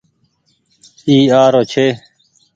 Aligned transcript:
اي 1.09 1.15
آرو 1.43 1.61
ڇي۔ 1.71 1.85